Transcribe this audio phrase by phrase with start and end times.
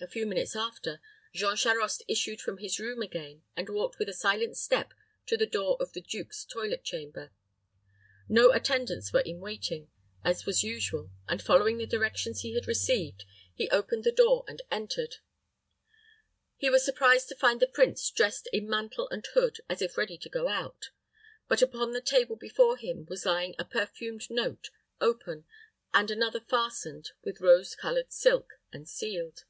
[0.00, 1.00] A few minutes after,
[1.32, 4.92] Jean Charost issued from his room again, and walked with a silent step
[5.24, 7.30] to the door of the duke's toilet chamber.
[8.28, 9.88] No attendants were in waiting,
[10.22, 14.60] as was usual, and following the directions he had received, he opened the door and
[14.70, 15.16] entered.
[16.58, 20.18] He was surprised to find the prince dressed in mantle and hood, as if ready
[20.18, 20.90] to go out;
[21.48, 24.68] but upon the table before him was lying a perfumed note,
[25.00, 25.46] open,
[25.94, 29.46] and another fastened, with rose colored silk, and sealed.